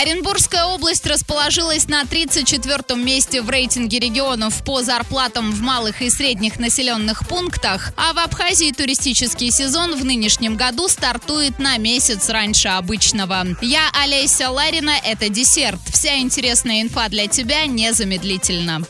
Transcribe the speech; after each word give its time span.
Оренбургская 0.00 0.64
область 0.64 1.06
расположилась 1.06 1.86
на 1.86 2.04
34-м 2.04 3.04
месте 3.04 3.42
в 3.42 3.50
рейтинге 3.50 3.98
регионов 3.98 4.64
по 4.64 4.82
зарплатам 4.82 5.52
в 5.52 5.60
малых 5.60 6.00
и 6.00 6.08
средних 6.08 6.58
населенных 6.58 7.28
пунктах, 7.28 7.92
а 7.98 8.14
в 8.14 8.18
Абхазии 8.18 8.72
туристический 8.72 9.50
сезон 9.50 9.94
в 9.94 10.02
нынешнем 10.06 10.56
году 10.56 10.88
стартует 10.88 11.58
на 11.58 11.76
месяц 11.76 12.30
раньше 12.30 12.68
обычного. 12.68 13.44
Я 13.60 13.90
Олеся 14.02 14.48
Ларина, 14.48 14.94
это 15.04 15.28
десерт. 15.28 15.78
Вся 16.00 16.16
интересная 16.16 16.80
инфа 16.80 17.10
для 17.10 17.26
тебя 17.26 17.66
незамедлительно. 17.66 18.80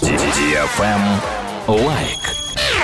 Лайк. 1.67 2.38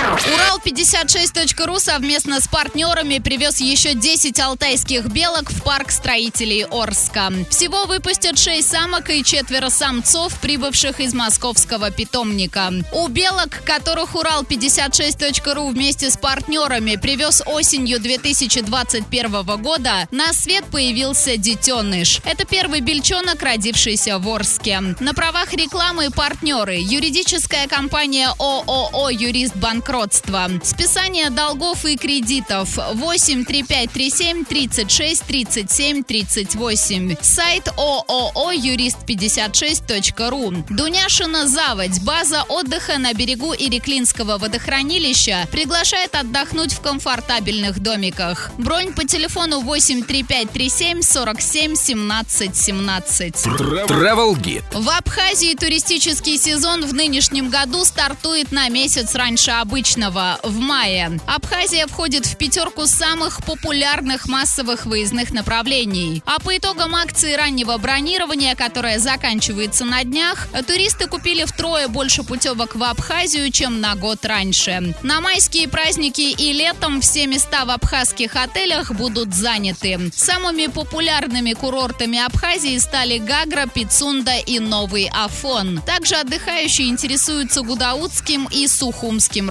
Урал56.ру 0.05 1.81
совместно 1.81 2.41
с 2.41 2.47
партнерами 2.47 3.19
привез 3.19 3.61
еще 3.61 3.95
10 3.95 4.39
алтайских 4.39 5.07
белок 5.07 5.51
в 5.51 5.63
парк 5.63 5.91
строителей 5.91 6.65
Орска. 6.65 7.33
Всего 7.49 7.87
выпустят 7.87 8.39
6 8.39 8.69
самок 8.69 9.09
и 9.09 9.25
четверо 9.25 9.71
самцов, 9.71 10.39
прибывших 10.41 11.01
из 11.01 11.15
московского 11.15 11.91
питомника. 11.91 12.71
У 12.93 13.09
белок, 13.09 13.63
которых 13.65 14.15
Урал56.ру 14.15 15.69
вместе 15.69 16.11
с 16.11 16.19
партнерами 16.19 16.97
привез 16.97 17.43
осенью 17.47 17.99
2021 17.99 19.43
года, 19.63 20.07
на 20.11 20.35
свет 20.35 20.67
появился 20.67 21.39
детеныш. 21.39 22.21
Это 22.25 22.45
первый 22.45 22.81
бельчонок, 22.81 23.43
родившийся 23.43 24.19
в 24.19 24.29
Орске. 24.29 24.81
На 25.01 25.15
правах 25.15 25.55
рекламы 25.55 26.11
партнеры. 26.11 26.77
Юридическая 26.77 27.67
компания 27.69 28.29
ООО 28.39 29.09
«Юрист 29.09 29.55
банкротства». 29.95 30.51
Списание 30.63 31.31
долгов 31.31 31.85
и 31.85 31.97
кредитов 31.97 32.77
8 32.77 33.45
3537 33.45 34.45
36 34.45 35.23
37 35.23 36.03
38. 36.03 37.17
Сайт 37.21 37.69
ООО 37.77 38.53
юрист56.ру. 38.53 40.65
Дуняшина 40.71 41.47
Заводь. 41.47 42.01
База 42.03 42.45
отдыха 42.49 42.99
на 42.99 43.15
берегу 43.15 43.55
Иреклинского 43.55 44.39
водохранилища 44.39 45.47
приглашает 45.51 46.15
отдохнуть 46.15 46.73
в 46.73 46.81
комфортабельных 46.81 47.81
домиках. 47.81 48.51
Бронь 48.59 48.93
по 48.93 49.05
телефону 49.05 49.61
8 49.61 50.03
3537 50.03 51.03
47 51.03 51.77
17 51.77 52.57
17. 52.57 53.35
Travel 53.47 54.35
Guide. 54.35 54.65
В 54.73 54.89
Абхазии 54.89 55.55
туристический 55.55 56.39
сезон 56.39 56.85
в 56.85 56.95
нынешнем 56.95 57.51
году 57.51 57.85
стартует 57.85 58.53
на 58.53 58.69
месяц 58.69 59.15
раньше 59.15 59.53
обычного, 59.53 59.74
в 59.75 60.61
мае. 60.61 61.19
Абхазия 61.27 61.89
входит 61.89 62.27
в 62.27 62.37
пятерку 62.37 62.87
самых 62.87 63.45
популярных 63.45 64.29
массовых 64.29 64.87
выездных 64.87 65.33
направлений. 65.33 66.23
А 66.27 66.39
по 66.39 66.57
итогам 66.57 66.95
акции 66.95 67.35
раннего 67.35 67.77
бронирования, 67.79 68.55
которая 68.55 69.01
заканчивается 69.01 69.85
на 69.85 70.05
днях, 70.05 70.47
туристы 70.69 71.09
купили 71.09 71.45
втрое 71.45 71.89
больше 71.89 72.23
путевок 72.23 72.77
в 72.77 72.85
Абхазию, 72.85 73.51
чем 73.51 73.81
на 73.81 73.97
год 73.97 74.25
раньше. 74.25 74.95
На 75.03 75.21
майские 75.21 75.69
праздники 75.69 76.21
и 76.21 76.53
летом 76.53 77.01
все 77.01 77.27
места 77.27 77.65
в 77.65 77.71
абхазских 77.71 78.37
отелях 78.37 78.93
будут 78.93 79.35
заняты. 79.35 79.99
Самыми 80.15 80.69
популярными 80.69 81.53
курортами 81.53 82.25
Абхазии 82.25 82.79
стали 82.79 83.19
Гагра, 83.19 83.67
Пицунда 83.67 84.37
и 84.37 84.61
Новый 84.61 85.11
Афон. 85.13 85.83
Также 85.85 86.15
отдыхающие 86.15 86.89
интересуются 86.89 87.63
Гудаутским 87.63 88.49
и 88.53 88.69
Сухумским 88.69 89.51